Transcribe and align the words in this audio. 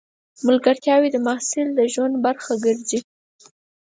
ملګرتیاوې 0.47 1.09
د 1.11 1.17
محصل 1.27 1.67
د 1.75 1.79
ژوند 1.93 2.15
برخه 2.25 2.53
ګرځي. 2.65 2.99